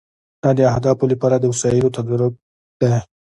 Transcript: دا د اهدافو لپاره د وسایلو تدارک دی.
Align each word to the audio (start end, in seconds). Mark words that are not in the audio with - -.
دا 0.43 0.49
د 0.57 0.59
اهدافو 0.73 1.05
لپاره 1.11 1.35
د 1.39 1.45
وسایلو 1.51 1.93
تدارک 1.95 2.33
دی. 2.81 2.95